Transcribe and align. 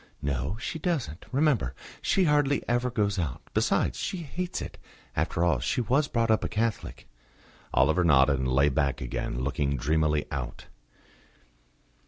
"No, 0.23 0.57
she 0.59 0.79
doesn't. 0.79 1.27
Remember 1.31 1.75
she 2.01 2.23
hardly 2.23 2.67
ever 2.67 2.89
goes 2.89 3.19
out. 3.19 3.43
Besides, 3.53 3.99
she 3.99 4.17
hates 4.23 4.59
it. 4.59 4.79
After 5.15 5.43
all, 5.43 5.59
she 5.59 5.79
was 5.79 6.07
brought 6.07 6.31
up 6.31 6.43
a 6.43 6.49
Catholic." 6.49 7.07
Oliver 7.71 8.03
nodded, 8.03 8.39
and 8.39 8.47
lay 8.47 8.69
back 8.69 8.99
again, 8.99 9.41
looking 9.43 9.77
dreamily 9.77 10.25
out. 10.31 10.65